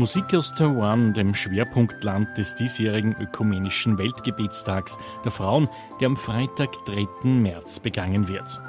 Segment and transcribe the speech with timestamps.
[0.00, 4.96] Musik aus Taiwan, dem Schwerpunktland des diesjährigen ökumenischen Weltgebetstags
[5.26, 5.68] der Frauen,
[6.00, 7.28] der am Freitag, 3.
[7.28, 8.62] März begangen wird.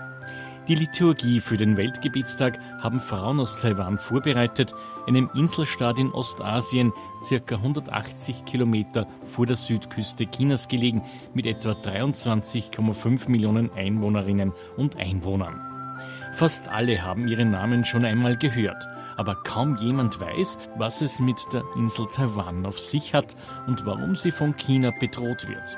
[0.67, 4.75] Die Liturgie für den Weltgebetstag haben Frauen aus Taiwan vorbereitet,
[5.07, 6.91] einem Inselstaat in Ostasien,
[7.23, 11.01] circa 180 Kilometer vor der Südküste Chinas gelegen,
[11.33, 15.61] mit etwa 23,5 Millionen Einwohnerinnen und Einwohnern.
[16.33, 18.85] Fast alle haben ihren Namen schon einmal gehört
[19.17, 23.35] aber kaum jemand weiß, was es mit der Insel Taiwan auf sich hat
[23.67, 25.77] und warum sie von China bedroht wird.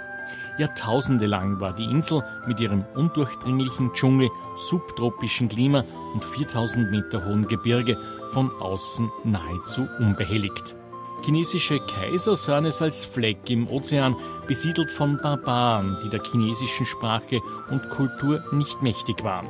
[0.57, 4.29] Jahrtausende lang war die Insel mit ihrem undurchdringlichen Dschungel,
[4.69, 5.83] subtropischen Klima
[6.13, 7.97] und 4000 Meter hohen Gebirge
[8.33, 10.75] von außen nahezu unbehelligt.
[11.23, 17.39] Chinesische Kaiser sahen es als Fleck im Ozean, besiedelt von Barbaren, die der chinesischen Sprache
[17.69, 19.47] und Kultur nicht mächtig waren.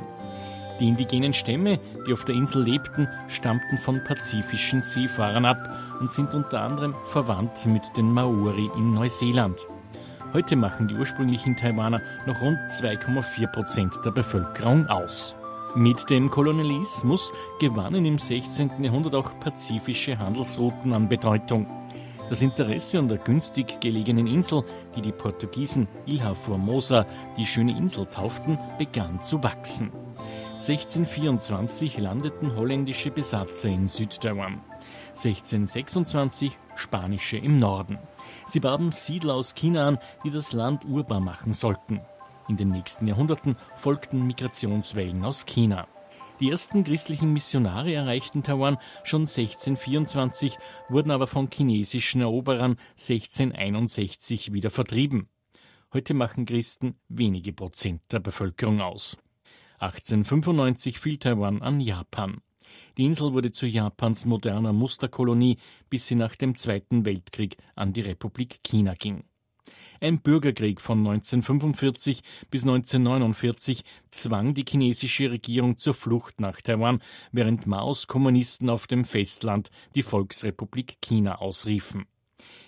[0.80, 5.58] Die indigenen Stämme, die auf der Insel lebten, stammten von pazifischen Seefahrern ab
[6.00, 9.66] und sind unter anderem verwandt mit den Maori in Neuseeland.
[10.32, 15.36] Heute machen die ursprünglichen Taiwaner noch rund 2,4 Prozent der Bevölkerung aus.
[15.76, 18.82] Mit dem Kolonialismus gewannen im 16.
[18.82, 21.68] Jahrhundert auch pazifische Handelsrouten an Bedeutung.
[22.28, 24.64] Das Interesse an der günstig gelegenen Insel,
[24.96, 29.92] die die Portugiesen Ilha Formosa die schöne Insel tauften, begann zu wachsen.
[30.54, 34.62] 1624 landeten holländische Besatzer in Südtaiwan.
[35.08, 37.98] 1626 spanische im Norden.
[38.46, 42.00] Sie warben Siedler aus China an, die das Land urbar machen sollten.
[42.48, 45.88] In den nächsten Jahrhunderten folgten Migrationswellen aus China.
[46.38, 50.56] Die ersten christlichen Missionare erreichten Taiwan schon 1624,
[50.88, 55.28] wurden aber von chinesischen Eroberern 1661 wieder vertrieben.
[55.92, 59.16] Heute machen Christen wenige Prozent der Bevölkerung aus.
[59.84, 62.40] 1895 fiel Taiwan an Japan.
[62.96, 65.58] Die Insel wurde zu Japans moderner Musterkolonie,
[65.90, 69.24] bis sie nach dem Zweiten Weltkrieg an die Republik China ging.
[70.00, 77.66] Ein Bürgerkrieg von 1945 bis 1949 zwang die chinesische Regierung zur Flucht nach Taiwan, während
[77.66, 82.06] Maos Kommunisten auf dem Festland die Volksrepublik China ausriefen.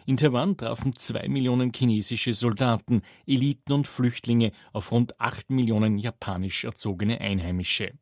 [0.07, 6.65] In Taiwan trafen zwei Millionen chinesische Soldaten, Eliten und Flüchtlinge auf rund acht Millionen japanisch
[6.65, 7.93] erzogene Einheimische.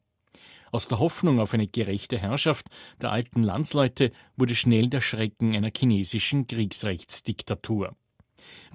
[0.73, 2.69] Aus der Hoffnung auf eine gerechte Herrschaft
[3.01, 7.95] der alten Landsleute wurde schnell der Schrecken einer chinesischen Kriegsrechtsdiktatur.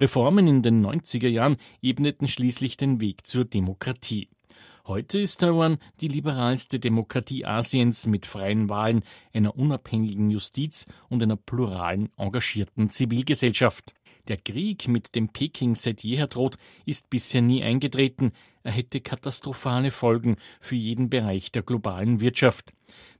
[0.00, 4.28] Reformen in den 90er Jahren ebneten schließlich den Weg zur Demokratie.
[4.86, 9.04] Heute ist Taiwan die liberalste Demokratie Asiens mit freien Wahlen,
[9.34, 13.92] einer unabhängigen Justiz und einer pluralen, engagierten Zivilgesellschaft.
[14.28, 18.32] Der Krieg, mit dem Peking seit jeher droht, ist bisher nie eingetreten.
[18.62, 22.72] Er hätte katastrophale Folgen für jeden Bereich der globalen Wirtschaft.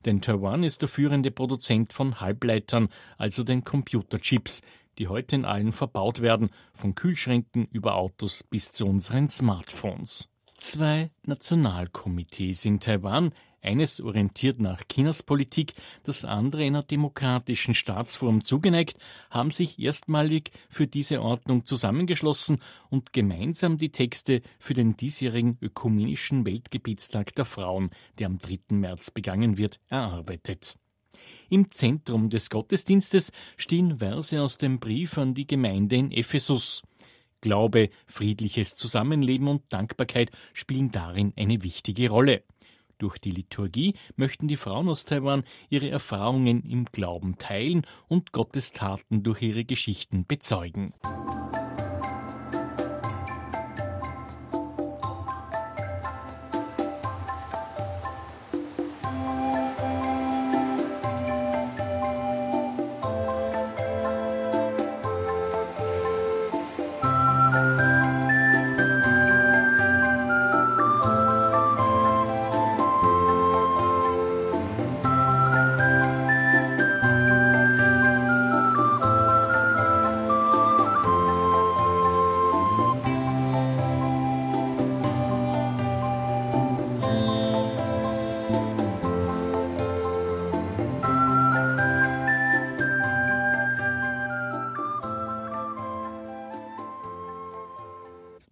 [0.07, 2.89] Denn Taiwan ist der führende Produzent von Halbleitern,
[3.19, 4.63] also den Computerchips,
[4.99, 10.30] die heute in allen verbaut werden, von Kühlschränken über Autos bis zu unseren Smartphones
[10.61, 13.33] zwei Nationalkomitees in Taiwan,
[13.63, 18.97] eines orientiert nach Chinas Politik, das andere einer demokratischen Staatsform zugeneigt,
[19.29, 26.47] haben sich erstmalig für diese Ordnung zusammengeschlossen und gemeinsam die Texte für den diesjährigen ökumenischen
[26.47, 28.77] Weltgebietstag der Frauen, der am 3.
[28.77, 30.77] März begangen wird, erarbeitet.
[31.51, 36.83] Im Zentrum des Gottesdienstes stehen Verse aus dem Brief an die Gemeinde in Ephesus.
[37.41, 42.43] Glaube, friedliches Zusammenleben und Dankbarkeit spielen darin eine wichtige Rolle.
[42.99, 48.73] Durch die Liturgie möchten die Frauen aus Taiwan ihre Erfahrungen im Glauben teilen und Gottes
[48.73, 50.93] Taten durch ihre Geschichten bezeugen.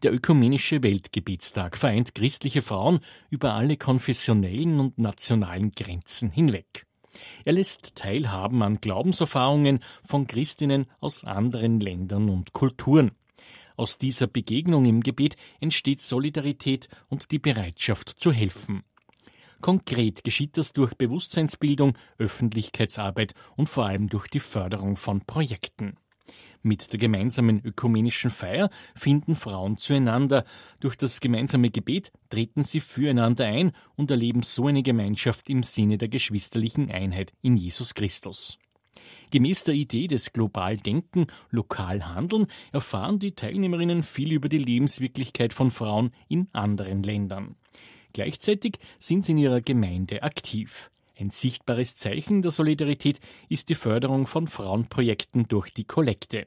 [0.08, 6.86] Der Ökumenische Weltgebietstag vereint christliche Frauen über alle konfessionellen und nationalen Grenzen hinweg.
[7.44, 13.10] Er lässt teilhaben an Glaubenserfahrungen von Christinnen aus anderen Ländern und Kulturen.
[13.76, 18.84] Aus dieser Begegnung im Gebet entsteht Solidarität und die Bereitschaft zu helfen.
[19.60, 25.98] Konkret geschieht das durch Bewusstseinsbildung, Öffentlichkeitsarbeit und vor allem durch die Förderung von Projekten.
[26.62, 30.44] Mit der gemeinsamen ökumenischen Feier finden Frauen zueinander.
[30.80, 35.98] Durch das gemeinsame Gebet treten sie füreinander ein und erleben so eine Gemeinschaft im Sinne
[35.98, 38.58] der geschwisterlichen Einheit in Jesus Christus.
[39.30, 45.52] Gemäß der Idee des global Denken, lokal Handeln erfahren die Teilnehmerinnen viel über die Lebenswirklichkeit
[45.52, 47.56] von Frauen in anderen Ländern.
[48.14, 50.90] Gleichzeitig sind sie in ihrer Gemeinde aktiv.
[51.18, 53.18] Ein sichtbares Zeichen der Solidarität
[53.48, 56.46] ist die Förderung von Frauenprojekten durch die Kollekte.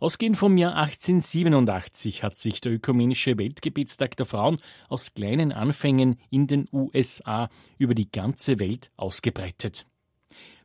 [0.00, 4.60] Ausgehend vom Jahr 1887 hat sich der Ökumenische Weltgebetstag der Frauen
[4.90, 7.48] aus kleinen Anfängen in den USA
[7.78, 9.86] über die ganze Welt ausgebreitet.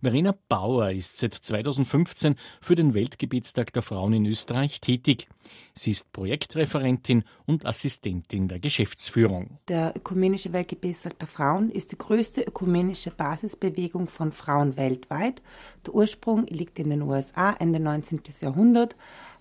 [0.02, 5.28] Verena Bauer ist seit 2015 für den Weltgebetstag der Frauen in Österreich tätig.
[5.76, 9.60] Sie ist Projektreferentin und Assistentin der Geschäftsführung.
[9.68, 15.44] Der Ökumenische Weltgebetstag der Frauen ist die größte ökumenische Basisbewegung von Frauen weltweit.
[15.86, 18.22] Der Ursprung liegt in den USA Ende 19.
[18.40, 18.96] Jahrhundert,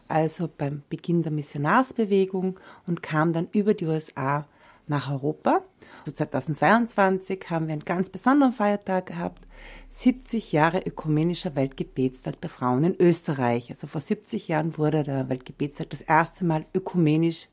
[0.09, 4.47] also beim Beginn der Missionarsbewegung und kam dann über die USA
[4.87, 5.63] nach Europa.
[6.07, 9.47] So 2022 haben wir einen ganz besonderen Feiertag gehabt.
[9.91, 13.71] 70 Jahre ökumenischer Weltgebetstag der Frauen in Österreich.
[13.71, 17.49] Also vor 70 Jahren wurde der Weltgebetstag das erste Mal ökumenisch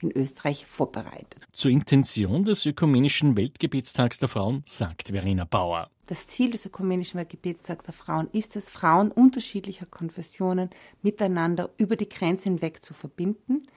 [0.00, 1.40] in Österreich vorbereitet.
[1.52, 5.88] Zur Intention des Ökumenischen Weltgebetstags der Frauen sagt Verena Bauer.
[6.06, 10.70] Das Ziel des Ökumenischen Weltgebetstags der Frauen ist es, Frauen unterschiedlicher Konfessionen
[11.02, 13.68] miteinander über die Grenzen hinweg zu verbinden,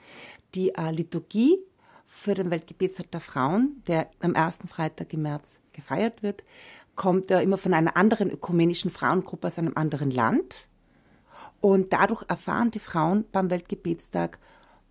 [0.56, 1.60] die äh, Liturgie
[2.06, 6.44] für den Weltgebetstag der Frauen, der am ersten Freitag im März gefeiert wird,
[6.96, 10.68] kommt er immer von einer anderen ökumenischen Frauengruppe aus einem anderen Land.
[11.62, 14.40] Und dadurch erfahren die Frauen beim Weltgebetstag,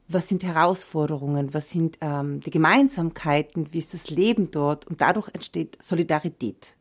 [0.09, 4.87] was sind Herausforderungen, was sind ähm, die Gemeinsamkeiten, wie ist das Leben dort.
[4.87, 6.75] Und dadurch entsteht Solidarität.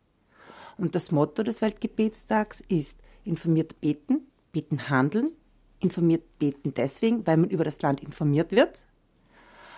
[0.77, 5.31] Und das Motto des Weltgebetstags ist informiert beten, beten handeln,
[5.79, 8.86] informiert beten deswegen, weil man über das Land informiert wird,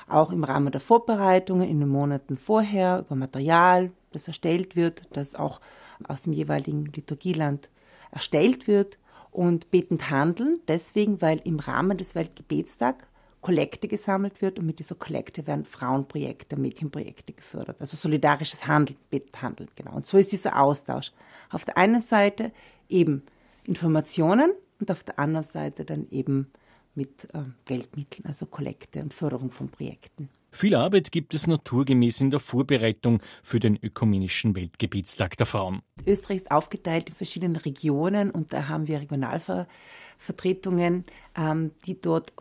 [0.07, 5.35] auch im Rahmen der Vorbereitungen in den Monaten vorher über Material, das erstellt wird, das
[5.35, 5.61] auch
[6.07, 7.69] aus dem jeweiligen Liturgieland
[8.11, 8.97] erstellt wird
[9.31, 13.05] und betend handeln, deswegen, weil im Rahmen des Weltgebetstags
[13.41, 17.79] Kollekte gesammelt wird und mit dieser Kollekte werden Frauenprojekte, Mädchenprojekte gefördert.
[17.79, 19.93] Also solidarisches Handeln, betend handeln, genau.
[19.93, 21.11] Und so ist dieser Austausch.
[21.51, 22.51] Auf der einen Seite
[22.89, 23.21] eben
[23.65, 26.51] Informationen und auf der anderen Seite dann eben
[26.95, 30.29] mit äh, Geldmitteln, also Kollekte und Förderung von Projekten.
[30.55, 35.81] Viel Arbeit gibt es naturgemäß in der Vorbereitung für den Ökumenischen Weltgebietstag der Frauen.
[36.07, 41.03] Österreich ist aufgeteilt in verschiedene Regionen und da haben wir Regionalvertretungen,
[41.35, 42.31] ähm, die dort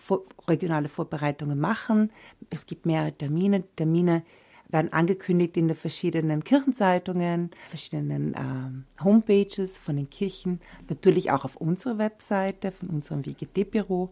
[0.47, 2.12] regionale Vorbereitungen machen.
[2.51, 3.65] Es gibt mehrere Termine.
[3.75, 4.23] Termine
[4.69, 11.56] werden angekündigt in den verschiedenen Kirchenzeitungen, verschiedenen ähm, Homepages von den Kirchen, natürlich auch auf
[11.56, 14.11] unserer Webseite von unserem WGT-Büro.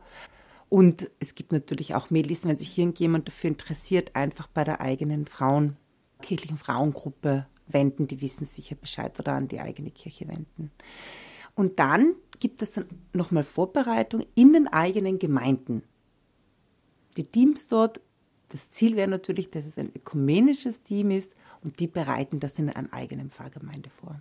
[0.68, 5.26] Und es gibt natürlich auch Maillisten, wenn sich irgendjemand dafür interessiert, einfach bei der eigenen
[5.26, 5.76] Frauen,
[6.22, 10.70] kirchlichen Frauengruppe wenden, die wissen sicher Bescheid oder an die eigene Kirche wenden.
[11.54, 15.82] Und dann gibt es dann nochmal Vorbereitung in den eigenen Gemeinden.
[17.16, 18.00] Die Teams dort,
[18.52, 21.32] das Ziel wäre natürlich, dass es ein ökumenisches Team ist
[21.62, 24.20] und die bereiten das in einer eigenen Pfarrgemeinde vor.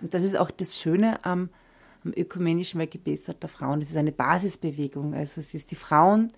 [0.00, 1.50] Und das ist auch das Schöne am
[2.04, 3.80] am ökumenischen Weltgebetstag der Frauen.
[3.80, 5.14] Das ist eine Basisbewegung.
[5.14, 6.32] Also es ist die Frauen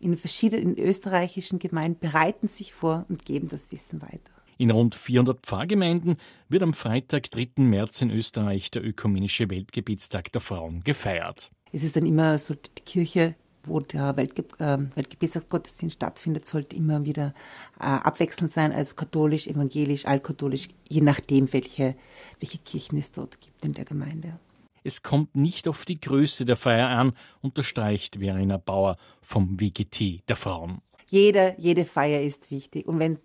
[0.00, 4.32] in verschiedenen in österreichischen Gemeinden bereiten sich vor und geben das Wissen weiter.
[4.56, 6.16] In rund 400 Pfarrgemeinden
[6.48, 7.62] wird am Freitag, 3.
[7.62, 11.50] März in Österreich der ökumenische Weltgebetstag der Frauen gefeiert.
[11.72, 13.34] Es ist dann immer so, die Kirche,
[13.64, 17.34] wo der Weltge äh, Weltgebetstagsgottesdienst stattfindet, sollte immer wieder
[17.80, 21.94] äh, abwechselnd sein, also katholisch, evangelisch, altkatholisch, je nachdem, welche,
[22.40, 24.38] welche Kirchen es dort gibt in der Gemeinde.
[24.84, 30.36] Es kommt nicht auf die Größe der Feier an, unterstreicht Verena Bauer vom WGT der
[30.36, 30.80] Frauen.
[31.08, 32.86] Jede, jede Feier ist wichtig.
[32.86, 33.18] Und wenn,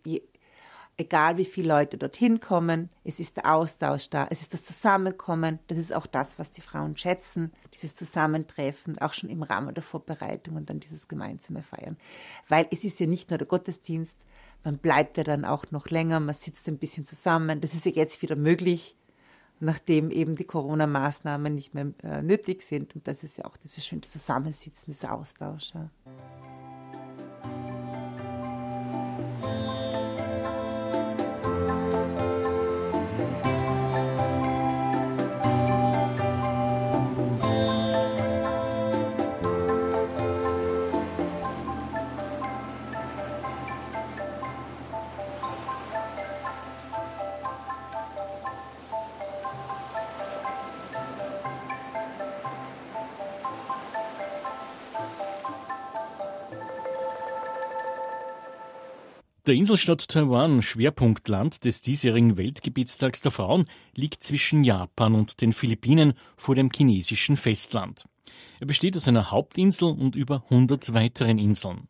[0.97, 5.59] egal wie viele Leute dorthin kommen, es ist der Austausch da, es ist das Zusammenkommen,
[5.67, 9.83] das ist auch das, was die Frauen schätzen, dieses Zusammentreffen, auch schon im Rahmen der
[9.83, 11.97] Vorbereitung und dann dieses gemeinsame Feiern.
[12.47, 14.17] Weil es ist ja nicht nur der Gottesdienst,
[14.63, 17.91] man bleibt ja dann auch noch länger, man sitzt ein bisschen zusammen, das ist ja
[17.91, 18.95] jetzt wieder möglich
[19.63, 22.95] nachdem eben die Corona-Maßnahmen nicht mehr äh, nötig sind.
[22.95, 25.73] Und das ist ja auch dieses schöne Zusammensitzen, dieser Austausch.
[25.73, 25.89] Ja.
[59.53, 66.13] Der Inselstaat Taiwan, Schwerpunktland des diesjährigen Weltgebietstags der Frauen, liegt zwischen Japan und den Philippinen
[66.37, 68.05] vor dem chinesischen Festland.
[68.59, 71.87] Er besteht aus einer Hauptinsel und über 100 weiteren Inseln.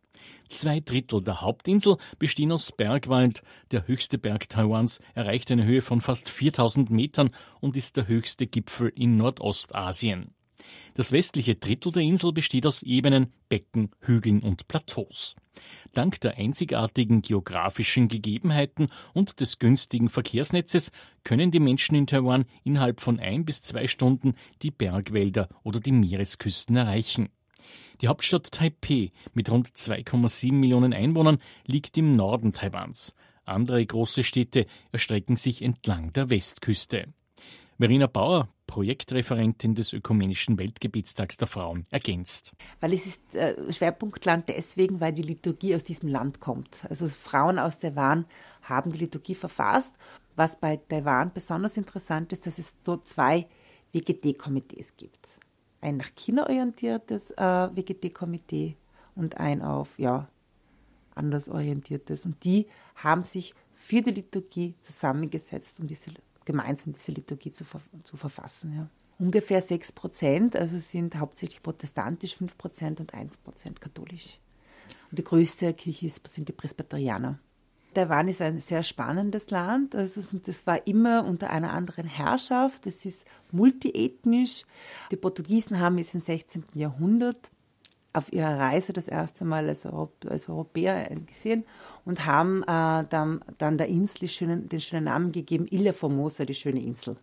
[0.50, 3.44] Zwei Drittel der Hauptinsel bestehen aus Bergwald.
[3.72, 7.30] Der höchste Berg Taiwans erreicht eine Höhe von fast 4000 Metern
[7.62, 10.36] und ist der höchste Gipfel in Nordostasien.
[10.96, 15.36] Das westliche Drittel der Insel besteht aus Ebenen, Becken, Hügeln und Plateaus.
[15.94, 20.92] Dank der einzigartigen geografischen Gegebenheiten und des günstigen Verkehrsnetzes
[21.24, 25.92] können die Menschen in Taiwan innerhalb von ein bis zwei Stunden die Bergwälder oder die
[25.92, 27.30] Meeresküsten erreichen.
[28.02, 33.16] Die Hauptstadt Taipeh mit rund 2,7 Millionen Einwohnern liegt im Norden Taiwans.
[33.46, 37.14] Andere große Städte erstrecken sich entlang der Westküste.
[37.78, 42.54] Verena Bauer, Projektreferentin des Ökumenischen Weltgebietstags der Frauen, ergänzt.
[42.82, 46.84] Weil es ist äh, Schwerpunktland deswegen, weil die Liturgie aus diesem Land kommt.
[46.90, 48.26] Also Frauen aus Taiwan
[48.64, 49.94] haben die Liturgie verfasst.
[50.36, 53.46] Was bei Taiwan besonders interessant ist, dass es dort zwei
[53.92, 55.38] WGD-Komitees gibt.
[55.80, 58.76] Ein nach China orientiertes äh, WGD-Komitee
[59.14, 60.28] und ein auf, ja,
[61.14, 62.26] anders orientiertes.
[62.26, 62.66] Und die
[62.96, 66.10] haben sich für die Liturgie zusammengesetzt, um diese
[66.46, 67.66] gemeinsam diese Liturgie zu,
[68.04, 68.74] zu verfassen.
[68.76, 68.88] Ja.
[69.20, 74.40] Ungefähr 6 Prozent, also sind hauptsächlich protestantisch, 5 Prozent und 1 Prozent katholisch.
[75.12, 77.40] Und die größte Kirche sind die Presbyterianer.
[77.94, 79.96] Taiwan ist ein sehr spannendes Land.
[79.96, 82.88] Also das war immer unter einer anderen Herrschaft.
[82.88, 84.64] Es ist multiethnisch.
[85.12, 86.66] Die Portugiesen haben es im 16.
[86.74, 87.52] Jahrhundert
[88.14, 91.66] auf ihrer Reise das erste Mal als, Europ als Europäer gesehen
[92.06, 96.54] und haben äh, dann, dann, der Insel schönen, den schönen Namen gegeben, Ilha Formosa, die
[96.56, 97.18] schöne Insel.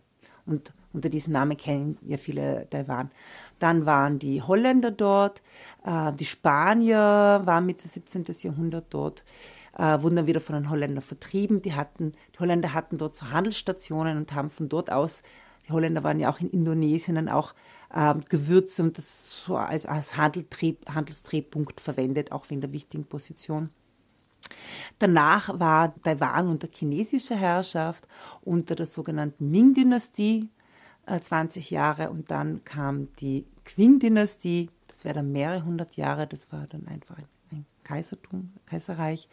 [0.45, 3.11] Und unter diesem Namen kennen ja viele Taiwan.
[3.59, 5.41] Dann waren die Holländer dort,
[5.85, 8.25] äh, die Spanier waren Mitte 17.
[8.41, 9.23] Jahrhundert dort,
[9.77, 11.61] äh, wurden dann wieder von den Holländern vertrieben.
[11.61, 15.23] Die, hatten, die Holländer hatten dort so Handelsstationen und haben von dort aus,
[15.67, 17.53] die Holländer waren ja auch in Indonesien dann auch
[17.93, 23.69] äh, Gewürze und das so als, als Handelsdrehpunkt verwendet, auch in der wichtigen Position.
[24.99, 28.07] Danach war Taiwan unter chinesischer Herrschaft,
[28.41, 30.49] unter der sogenannten Ming-Dynastie,
[31.05, 36.51] äh, 20 Jahre, und dann kam die Qing-Dynastie, das wäre dann mehrere hundert Jahre, das
[36.51, 39.27] war dann einfach ein Kaisertum, Kaiserreich.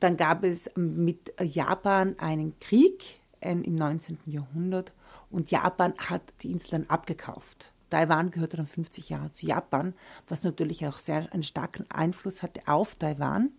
[0.00, 4.18] Dann gab es mit Japan einen Krieg im 19.
[4.26, 4.92] Jahrhundert
[5.30, 7.72] und Japan hat die Inseln abgekauft.
[7.90, 9.94] Taiwan gehörte dann 50 Jahre zu Japan,
[10.28, 13.50] was natürlich auch sehr einen starken Einfluss hatte auf Taiwan.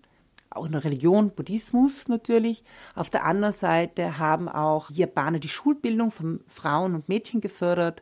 [0.51, 2.63] Auch in der Religion, Buddhismus natürlich.
[2.95, 8.01] Auf der anderen Seite haben auch Japaner die Schulbildung von Frauen und Mädchen gefördert.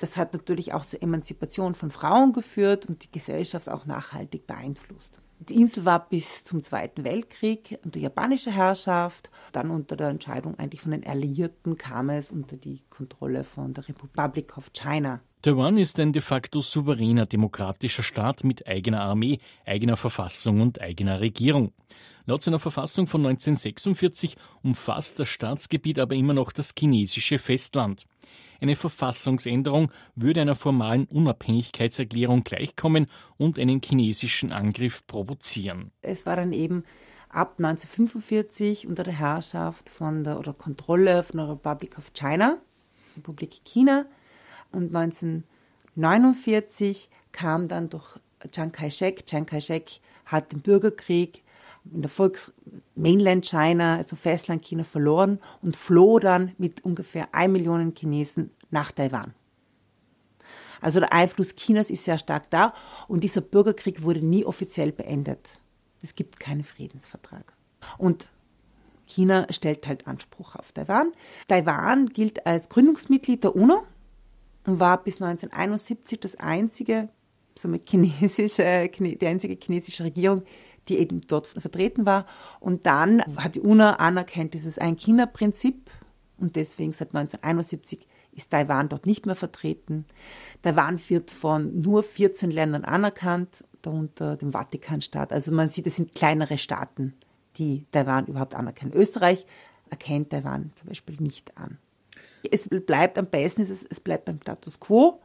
[0.00, 5.20] Das hat natürlich auch zur Emanzipation von Frauen geführt und die Gesellschaft auch nachhaltig beeinflusst.
[5.40, 9.30] Die Insel war bis zum Zweiten Weltkrieg unter japanischer Herrschaft.
[9.52, 13.88] Dann unter der Entscheidung eigentlich von den Alliierten kam es unter die Kontrolle von der
[13.88, 15.20] Republic of China.
[15.42, 21.20] Taiwan ist ein de facto souveräner demokratischer Staat mit eigener Armee, eigener Verfassung und eigener
[21.20, 21.72] Regierung.
[22.26, 28.06] Laut seiner Verfassung von 1946 umfasst das Staatsgebiet aber immer noch das chinesische Festland.
[28.60, 35.92] Eine Verfassungsänderung würde einer formalen Unabhängigkeitserklärung gleichkommen und einen chinesischen Angriff provozieren.
[36.02, 36.84] Es war dann eben
[37.28, 42.58] ab 1945 unter der Herrschaft von der oder Kontrolle von der Republic of China,
[43.16, 44.06] Republik China,
[44.72, 48.18] und 1949 kam dann durch
[48.50, 49.26] Chiang Kai-shek.
[49.26, 51.42] Chiang Kai-shek hat den Bürgerkrieg
[51.92, 52.52] in der Volks
[52.94, 58.92] Mainland China, also Festland China, verloren und floh dann mit ungefähr 1 Million Chinesen nach
[58.92, 59.34] Taiwan.
[60.80, 62.72] Also der Einfluss Chinas ist sehr stark da
[63.08, 65.58] und dieser Bürgerkrieg wurde nie offiziell beendet.
[66.02, 67.52] Es gibt keinen Friedensvertrag.
[67.96, 68.30] Und
[69.06, 71.12] China stellt halt Anspruch auf Taiwan.
[71.48, 73.82] Taiwan gilt als Gründungsmitglied der UNO
[74.66, 77.08] und war bis 1971 das einzige,
[77.56, 80.42] somit chinesische, die einzige chinesische Regierung,
[80.88, 82.26] die eben dort vertreten war.
[82.60, 85.90] Und dann hat die UNO anerkannt dieses Ein-China-Prinzip
[86.38, 90.06] und deswegen seit 1971 ist Taiwan dort nicht mehr vertreten.
[90.62, 95.32] Taiwan wird von nur 14 Ländern anerkannt, darunter dem Vatikanstaat.
[95.32, 97.14] Also man sieht, es sind kleinere Staaten,
[97.56, 98.92] die Taiwan überhaupt anerkennen.
[98.92, 99.44] Österreich
[99.90, 101.78] erkennt Taiwan zum Beispiel nicht an.
[102.48, 105.20] Es bleibt am besten, es bleibt beim Status quo,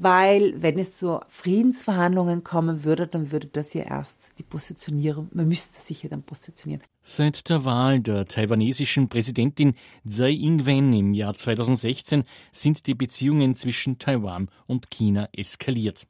[0.00, 5.48] weil wenn es zu Friedensverhandlungen kommen würde, dann würde das ja erst die Positionierung, man
[5.48, 6.82] müsste sich ja dann positionieren.
[7.02, 9.74] Seit der Wahl der taiwanesischen Präsidentin
[10.06, 16.06] Tsai Ing-wen im Jahr 2016 sind die Beziehungen zwischen Taiwan und China eskaliert.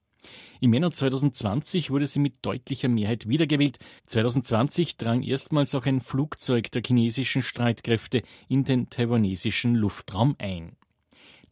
[0.60, 3.78] Im Männer 2020 wurde sie mit deutlicher Mehrheit wiedergewählt.
[4.06, 10.76] 2020 drang erstmals auch ein Flugzeug der chinesischen Streitkräfte in den taiwanesischen Luftraum ein.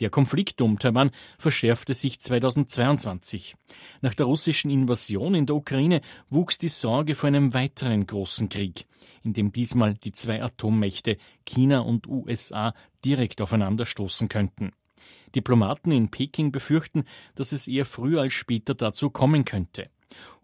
[0.01, 3.57] Der Konflikt um Taiwan verschärfte sich 2022.
[4.03, 8.87] Nach der russischen Invasion in der Ukraine wuchs die Sorge vor einem weiteren großen Krieg,
[9.23, 12.75] in dem diesmal die zwei Atommächte China und USA
[13.05, 14.73] direkt aufeinanderstoßen könnten.
[15.35, 19.91] Diplomaten in Peking befürchten, dass es eher früher als später dazu kommen könnte.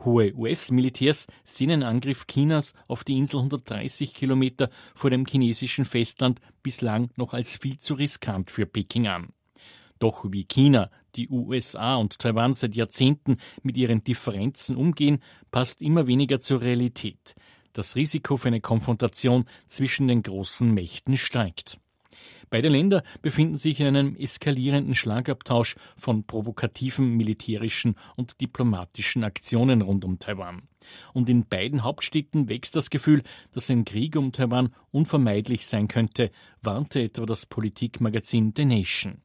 [0.04, 6.40] Hohe US-Militärs sehen den Angriff Chinas auf die Insel 130 Kilometer vor dem chinesischen Festland
[6.62, 9.32] bislang noch als viel zu riskant für Peking an.
[10.02, 16.08] Doch wie China, die USA und Taiwan seit Jahrzehnten mit ihren Differenzen umgehen, passt immer
[16.08, 17.36] weniger zur Realität.
[17.72, 21.78] Das Risiko für eine Konfrontation zwischen den großen Mächten steigt.
[22.50, 30.04] Beide Länder befinden sich in einem eskalierenden Schlagabtausch von provokativen militärischen und diplomatischen Aktionen rund
[30.04, 30.62] um Taiwan.
[31.12, 36.32] Und in beiden Hauptstädten wächst das Gefühl, dass ein Krieg um Taiwan unvermeidlich sein könnte,
[36.60, 39.22] warnte etwa das Politikmagazin The Nation.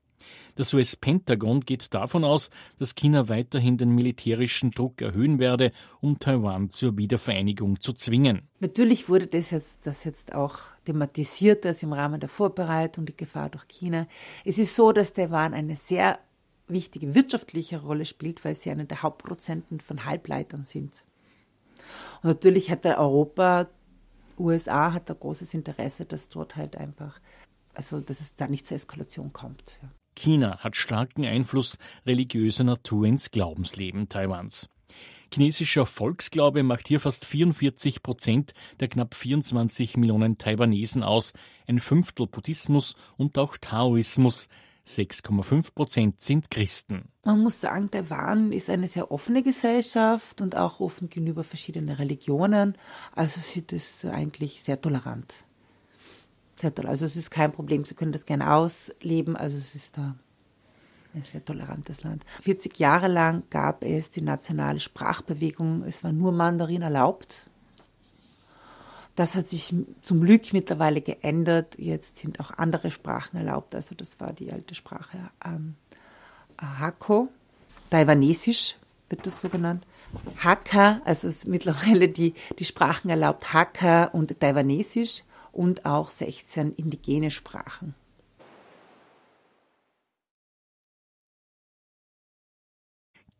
[0.55, 6.69] Das US-Pentagon geht davon aus, dass China weiterhin den militärischen Druck erhöhen werde, um Taiwan
[6.69, 8.47] zur Wiedervereinigung zu zwingen.
[8.59, 13.49] Natürlich wurde das jetzt, das jetzt auch thematisiert, das im Rahmen der Vorbereitung, die Gefahr
[13.49, 14.07] durch China.
[14.45, 16.19] Es ist so, dass Taiwan eine sehr
[16.67, 21.03] wichtige wirtschaftliche Rolle spielt, weil sie einer der Hauptprozenten von Halbleitern sind.
[22.21, 23.67] Und natürlich hat der Europa,
[24.37, 27.19] USA hat ein großes Interesse, dass dort halt einfach,
[27.73, 29.79] also dass es da nicht zur Eskalation kommt.
[29.81, 29.89] Ja.
[30.17, 34.67] China hat starken Einfluss religiöser Natur ins Glaubensleben Taiwans.
[35.31, 41.33] Chinesischer Volksglaube macht hier fast 44 Prozent der knapp 24 Millionen Taiwanesen aus,
[41.67, 44.49] ein Fünftel Buddhismus und auch Taoismus.
[44.87, 47.09] 6,5 Prozent sind Christen.
[47.23, 52.77] Man muss sagen, Taiwan ist eine sehr offene Gesellschaft und auch offen gegenüber verschiedenen Religionen.
[53.13, 55.46] Also sieht es eigentlich sehr tolerant
[56.59, 56.87] sehr toll.
[56.87, 59.35] Also es ist kein Problem, sie können das gerne ausleben.
[59.35, 60.15] Also es ist da
[61.13, 62.23] ein sehr tolerantes Land.
[62.41, 65.83] 40 Jahre lang gab es die nationale Sprachbewegung.
[65.83, 67.49] Es war nur Mandarin erlaubt.
[69.15, 71.75] Das hat sich zum Glück mittlerweile geändert.
[71.79, 73.73] Jetzt sind auch andere Sprachen erlaubt.
[73.73, 75.75] Also das war die alte Sprache ähm,
[76.59, 77.29] Hakko,
[77.89, 78.75] Taiwanesisch
[79.09, 79.85] wird das so genannt.
[80.37, 85.23] Hakka, also ist mittlerweile die, die Sprachen erlaubt, Hakka und Taiwanesisch
[85.57, 87.95] und auch 16 indigene Sprachen.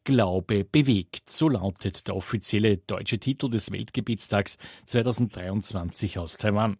[0.03, 6.77] Glaube bewegt, so lautet der offizielle deutsche Titel des Weltgebietstags 2023 aus Taiwan.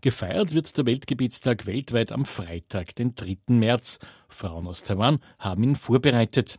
[0.00, 3.36] Gefeiert wird der Weltgebietstag weltweit am Freitag, den 3.
[3.48, 3.98] März.
[4.28, 6.58] Frauen aus Taiwan haben ihn vorbereitet.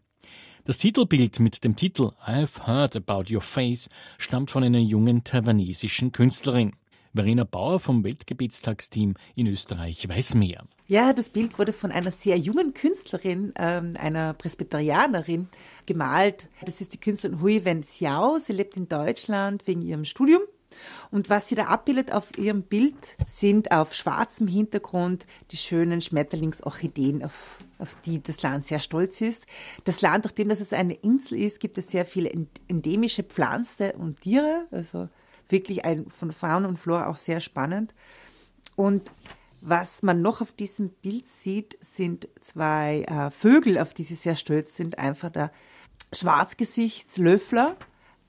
[0.63, 6.12] Das Titelbild mit dem Titel I've Heard About Your Face stammt von einer jungen taiwanesischen
[6.12, 6.75] Künstlerin.
[7.15, 10.65] Verena Bauer vom Weltgebietstagsteam in Österreich weiß mehr.
[10.86, 15.47] Ja, das Bild wurde von einer sehr jungen Künstlerin, ähm, einer Presbyterianerin,
[15.86, 16.49] gemalt.
[16.65, 18.38] Das ist die Künstlerin Hui Wen Xiao.
[18.38, 20.41] Sie lebt in Deutschland wegen ihrem Studium.
[21.10, 27.23] Und was sie da abbildet auf ihrem Bild, sind auf schwarzem Hintergrund die schönen Schmetterlingsorchideen,
[27.23, 29.45] auf, auf die das Land sehr stolz ist.
[29.86, 32.30] Das Land, durch dem das es eine Insel ist, gibt es sehr viele
[32.67, 35.08] endemische Pflanzen und Tiere, also
[35.49, 37.93] wirklich ein, von Fauna und Flora auch sehr spannend.
[38.75, 39.12] Und
[39.62, 44.36] was man noch auf diesem Bild sieht, sind zwei äh, Vögel, auf die sie sehr
[44.36, 44.99] stolz sind.
[44.99, 45.51] Einfach der
[46.13, 47.75] Schwarzgesichtslöffler,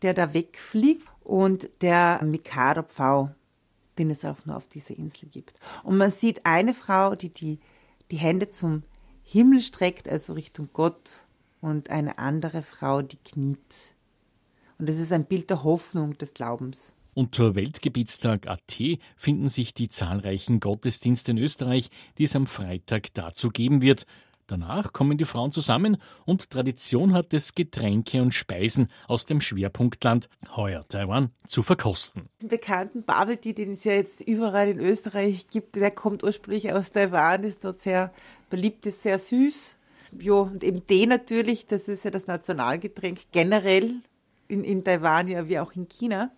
[0.02, 3.35] der da wegfliegt, und der Mikado-Pfau,
[3.98, 5.59] den es auch nur auf dieser Insel gibt.
[5.83, 7.59] Und man sieht eine Frau, die die,
[8.12, 8.85] die Hände zum
[9.24, 11.20] Himmel streckt, also Richtung Gott,
[11.61, 13.59] und eine andere Frau, die kniet.
[14.79, 16.94] Und das ist ein Bild der Hoffnung, des Glaubens.
[17.18, 18.79] Unter Weltgebietstag.at
[19.16, 24.05] finden sich die zahlreichen Gottesdienste in Österreich, die es am Freitag dazu geben wird.
[24.46, 30.29] Danach kommen die Frauen zusammen und Tradition hat es, Getränke und Speisen aus dem Schwerpunktland,
[30.57, 32.29] heuer Taiwan, zu verkosten.
[32.42, 36.70] Den bekannten Bubble Tea, den es ja jetzt überall in Österreich gibt, der kommt ursprünglich
[36.74, 38.12] aus Taiwan, ist dort sehr
[38.50, 39.79] beliebt, ist sehr süß.
[40.20, 44.02] Ja, und eben Tee natürlich, das ist ja das Nationalgetränk generell
[44.48, 46.31] in, in Taiwan, ja wie auch in China.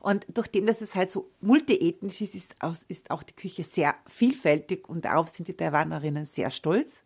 [0.00, 2.56] Und durch dem, dass es halt so multiethnisch ist, ist,
[2.88, 7.02] ist auch die Küche sehr vielfältig und darauf sind die Taiwanerinnen sehr stolz.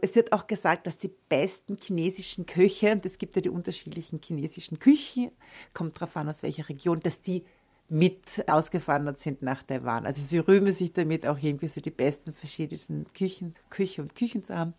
[0.00, 4.20] Es wird auch gesagt, dass die besten chinesischen Köche, und es gibt ja die unterschiedlichen
[4.22, 5.30] chinesischen Küchen,
[5.72, 7.44] kommt darauf an, aus welcher Region, dass die
[7.88, 10.06] mit ausgewandert sind nach Taiwan.
[10.06, 14.44] Also sie rühmen sich damit auch irgendwie so die besten verschiedenen Küchen, Küche und Küchen
[14.44, 14.74] zu haben.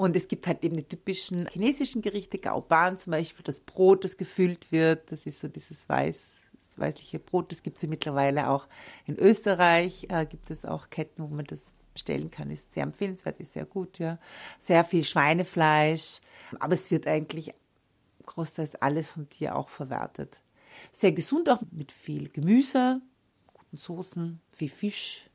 [0.00, 4.16] Und es gibt halt eben die typischen chinesischen Gerichte, Gaoban zum Beispiel, das Brot, das
[4.16, 5.12] gefüllt wird.
[5.12, 6.18] Das ist so dieses weiß,
[6.76, 7.52] weißliche Brot.
[7.52, 8.66] Das gibt es ja mittlerweile auch
[9.04, 10.06] in Österreich.
[10.08, 12.50] Äh, gibt es auch Ketten, wo man das bestellen kann.
[12.50, 14.18] Ist sehr empfehlenswert, ist sehr gut, ja.
[14.58, 16.22] Sehr viel Schweinefleisch.
[16.60, 17.52] Aber es wird eigentlich
[18.24, 20.40] großteils alles vom Tier auch verwertet.
[20.92, 23.02] Sehr gesund auch mit viel Gemüse,
[23.52, 25.28] guten Soßen, viel Fisch.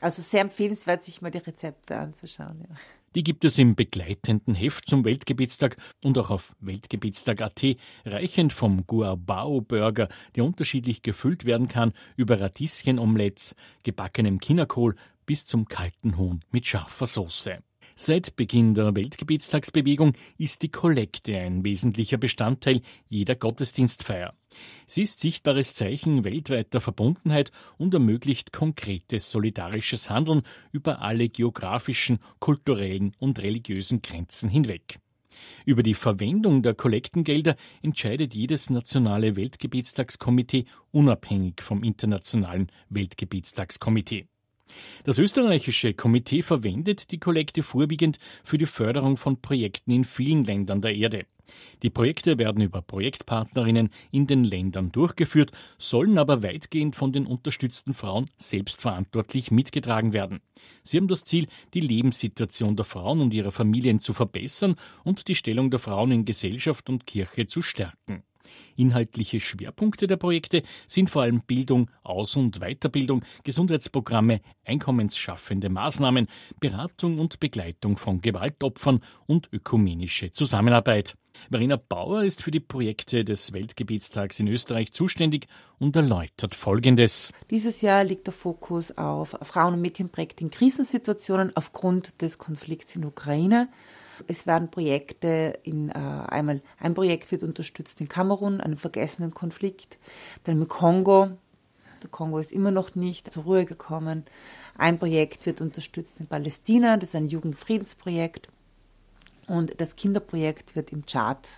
[0.00, 2.66] Also sehr empfehlenswert, sich mal die Rezepte anzuschauen.
[2.68, 2.74] Ja.
[3.14, 10.08] Die gibt es im begleitenden Heft zum Weltgebietstag und auch auf weltgebietstag.at, reichend vom Guabao-Burger,
[10.34, 14.96] der unterschiedlich gefüllt werden kann, über Radieschenomelettes, gebackenem Kinnakohl
[15.26, 17.58] bis zum kalten Huhn mit scharfer Soße.
[17.94, 24.34] Seit Beginn der Weltgebietstagsbewegung ist die Kollekte ein wesentlicher Bestandteil jeder Gottesdienstfeier.
[24.86, 33.14] Sie ist sichtbares Zeichen weltweiter Verbundenheit und ermöglicht konkretes solidarisches Handeln über alle geografischen, kulturellen
[33.18, 35.00] und religiösen Grenzen hinweg.
[35.64, 44.26] Über die Verwendung der Kollektengelder entscheidet jedes nationale Weltgebietstagskomitee unabhängig vom internationalen Weltgebietstagskomitee.
[45.04, 50.80] Das österreichische Komitee verwendet die Kollekte vorwiegend für die Förderung von Projekten in vielen Ländern
[50.80, 51.26] der Erde.
[51.82, 57.92] Die Projekte werden über Projektpartnerinnen in den Ländern durchgeführt, sollen aber weitgehend von den unterstützten
[57.94, 60.40] Frauen selbstverantwortlich mitgetragen werden.
[60.82, 65.34] Sie haben das Ziel, die Lebenssituation der Frauen und ihrer Familien zu verbessern und die
[65.34, 68.22] Stellung der Frauen in Gesellschaft und Kirche zu stärken.
[68.76, 76.28] Inhaltliche Schwerpunkte der Projekte sind vor allem Bildung, Aus- und Weiterbildung, Gesundheitsprogramme, einkommensschaffende Maßnahmen,
[76.60, 81.16] Beratung und Begleitung von Gewaltopfern und ökumenische Zusammenarbeit.
[81.50, 85.46] Verena Bauer ist für die Projekte des Weltgebietstags in Österreich zuständig
[85.78, 87.32] und erläutert Folgendes.
[87.50, 93.04] Dieses Jahr liegt der Fokus auf Frauen- und Mädchenprojekte in Krisensituationen aufgrund des Konflikts in
[93.04, 93.68] Ukraine.
[94.26, 99.98] Es werden Projekte in, äh, einmal ein Projekt wird unterstützt in Kamerun, einem vergessenen Konflikt,
[100.44, 101.30] dann im Kongo.
[102.02, 104.24] Der Kongo ist immer noch nicht zur Ruhe gekommen.
[104.76, 108.48] Ein Projekt wird unterstützt in Palästina, das ist ein Jugendfriedensprojekt.
[109.46, 111.48] Und das Kinderprojekt wird im Tschad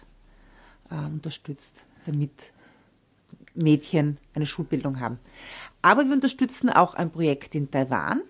[0.90, 2.53] äh, unterstützt, damit
[3.55, 5.19] Mädchen eine Schulbildung haben.
[5.83, 8.23] Aber wir unterstützen auch ein Projekt in Taiwan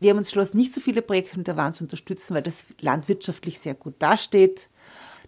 [0.00, 3.08] wir haben uns entschlossen, nicht so viele Projekte in Taiwan zu unterstützen, weil das Land
[3.08, 4.68] wirtschaftlich sehr gut dasteht.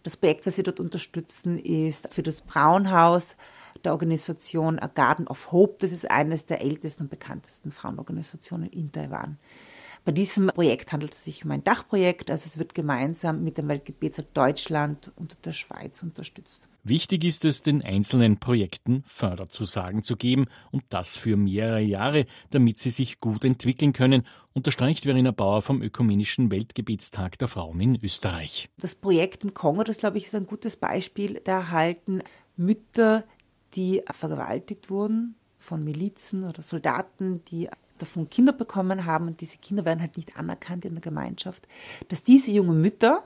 [0.03, 3.37] Das Projekt, was wir dort unterstützen, ist für das Braunhaus
[3.85, 5.77] der Organisation A Garden of Hope.
[5.81, 9.39] Das ist eines der ältesten und bekanntesten Frauenorganisationen in Taiwan.
[10.05, 13.69] Bei diesem Projekt handelt es sich um ein Dachprojekt, also es wird gemeinsam mit dem
[13.69, 16.67] Weltgebetstag Deutschland und der Schweiz unterstützt.
[16.83, 22.81] Wichtig ist es, den einzelnen Projekten Förderzusagen zu geben und das für mehrere Jahre, damit
[22.81, 28.71] sie sich gut entwickeln können, unterstreicht Verena Bauer vom Ökumenischen Weltgebietstag der Frauen in Österreich.
[28.79, 32.23] Das Projekt im Kongo, das glaube ich ist ein gutes Beispiel, da erhalten
[32.57, 33.23] Mütter,
[33.75, 37.69] die vergewaltigt wurden von Milizen oder Soldaten, die
[38.03, 41.67] davon Kinder bekommen haben und diese Kinder werden halt nicht anerkannt in der Gemeinschaft,
[42.09, 43.23] dass diese jungen Mütter,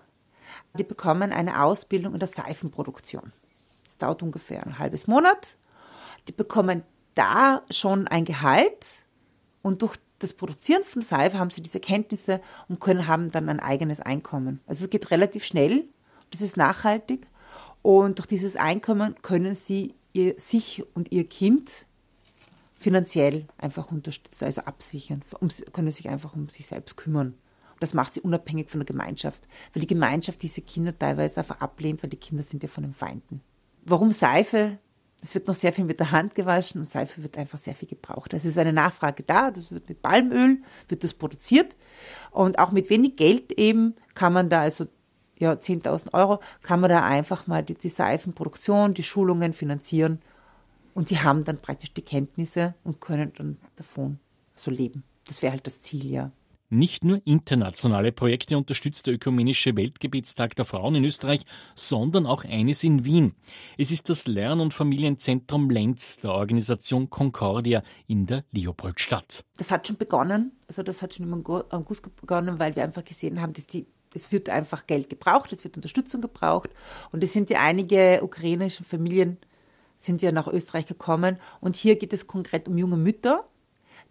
[0.79, 3.33] die bekommen eine Ausbildung in der Seifenproduktion.
[3.85, 5.57] Das dauert ungefähr ein halbes Monat.
[6.29, 6.83] Die bekommen
[7.15, 9.05] da schon ein Gehalt
[9.63, 13.61] und durch das Produzieren von Seife haben sie diese Kenntnisse und können haben dann ein
[13.61, 14.61] eigenes Einkommen.
[14.67, 15.85] Also es geht relativ schnell,
[16.31, 17.27] das ist nachhaltig
[17.83, 21.87] und durch dieses Einkommen können sie ihr, sich und ihr Kind
[22.79, 27.35] finanziell einfach unterstützen, also absichern, um, können sich einfach um sich selbst kümmern.
[27.81, 32.03] Das macht sie unabhängig von der Gemeinschaft, weil die Gemeinschaft diese Kinder teilweise einfach ablehnt,
[32.03, 33.43] weil die Kinder sind ja von den Feinden.
[33.85, 34.79] Warum Seife?
[35.23, 37.89] Es wird noch sehr viel mit der Hand gewaschen und Seife wird einfach sehr viel
[37.89, 38.33] gebraucht.
[38.33, 41.75] Es ist eine Nachfrage da, das wird mit Palmöl, wird das produziert
[42.31, 44.87] und auch mit wenig Geld eben kann man da, also
[45.39, 50.21] ja, 10.000 Euro, kann man da einfach mal die, die Seifenproduktion, die Schulungen finanzieren
[50.97, 54.19] und die haben dann praktisch die Kenntnisse und können dann davon
[54.55, 55.05] so leben.
[55.27, 56.33] Das wäre halt das Ziel, ja.
[56.71, 61.43] Nicht nur internationale Projekte unterstützt der Ökumenische Weltgebietstag der Frauen in Österreich,
[61.75, 63.35] sondern auch eines in Wien.
[63.77, 69.45] Es ist das Lern- und Familienzentrum Lenz der Organisation Concordia in der Leopoldstadt.
[69.59, 73.43] Das hat schon begonnen, also das hat schon im August begonnen, weil wir einfach gesehen
[73.43, 76.71] haben, dass die es wird einfach Geld gebraucht, es wird Unterstützung gebraucht
[77.13, 79.37] und es sind ja einige ukrainische Familien
[79.99, 81.39] sind ja nach Österreich gekommen.
[81.61, 83.45] Und hier geht es konkret um junge Mütter,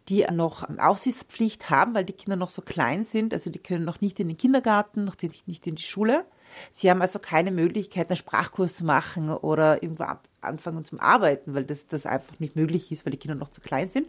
[0.09, 3.33] die noch Aufsichtspflicht haben, weil die Kinder noch so klein sind.
[3.33, 6.25] Also die können noch nicht in den Kindergarten, noch nicht in die Schule.
[6.71, 10.05] Sie haben also keine Möglichkeit, einen Sprachkurs zu machen oder irgendwo
[10.41, 13.61] anfangen zum Arbeiten, weil das, das einfach nicht möglich ist, weil die Kinder noch zu
[13.61, 14.07] klein sind.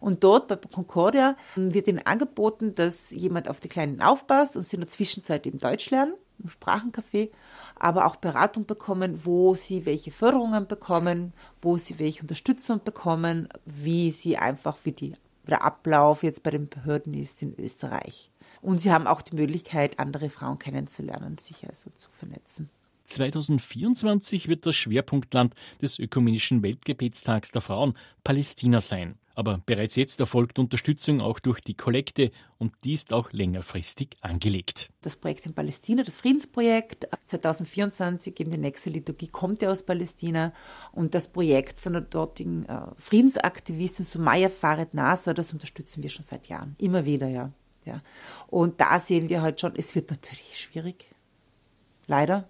[0.00, 4.76] Und dort bei Concordia wird ihnen angeboten, dass jemand auf die Kleinen aufpasst und sie
[4.76, 7.30] in der Zwischenzeit eben Deutsch lernen, im Sprachencafé,
[7.80, 14.10] aber auch Beratung bekommen, wo sie welche Förderungen bekommen, wo sie welche Unterstützung bekommen, wie
[14.12, 15.14] sie einfach, wie die,
[15.48, 18.30] der Ablauf jetzt bei den Behörden ist in Österreich.
[18.60, 22.68] Und sie haben auch die Möglichkeit, andere Frauen kennenzulernen, sich also zu vernetzen.
[23.10, 27.94] 2024 wird das Schwerpunktland des Ökumenischen Weltgebetstags der Frauen
[28.24, 29.16] Palästina sein.
[29.40, 34.90] Aber bereits jetzt erfolgt Unterstützung auch durch die Kollekte und die ist auch längerfristig angelegt.
[35.00, 40.52] Das Projekt in Palästina, das Friedensprojekt 2024, eben die nächste Liturgie kommt ja aus Palästina
[40.92, 46.24] und das Projekt von der dortigen äh, Friedensaktivistin Sumaya Farid Nasser, das unterstützen wir schon
[46.24, 47.50] seit Jahren, immer wieder, ja.
[47.86, 48.02] ja.
[48.48, 51.06] Und da sehen wir halt schon, es wird natürlich schwierig,
[52.06, 52.46] leider,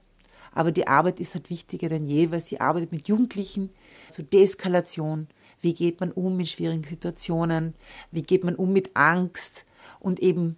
[0.53, 3.71] aber die Arbeit ist halt wichtiger denn je, weil sie arbeitet mit Jugendlichen
[4.11, 5.29] zur Deeskalation.
[5.61, 7.75] Wie geht man um mit schwierigen Situationen?
[8.11, 9.67] Wie geht man um mit Angst?
[9.99, 10.57] Und eben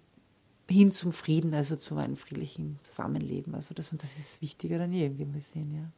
[0.69, 3.53] hin zum Frieden, also zu einem friedlichen Zusammenleben.
[3.55, 5.91] Also das, und das ist wichtiger denn je, wie wir sehen, ja.